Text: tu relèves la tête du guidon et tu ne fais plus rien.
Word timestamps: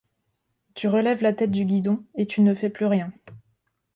tu 0.73 0.87
relèves 0.87 1.21
la 1.21 1.31
tête 1.31 1.51
du 1.51 1.63
guidon 1.63 2.03
et 2.15 2.25
tu 2.25 2.41
ne 2.41 2.55
fais 2.55 2.71
plus 2.71 2.87
rien. 2.87 3.13